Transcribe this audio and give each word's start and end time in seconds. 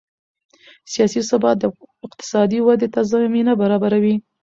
سیاسي 0.91 1.21
ثبات 1.29 1.59
اقتصادي 2.07 2.59
ودې 2.65 2.87
ته 2.93 3.01
زمینه 3.11 3.53
برابروي 3.61 4.15